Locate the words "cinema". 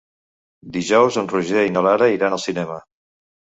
2.47-2.81